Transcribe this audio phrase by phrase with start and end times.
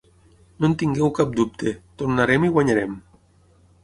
[0.63, 2.97] No en tingueu cap dubte, tornarem i guanyarem.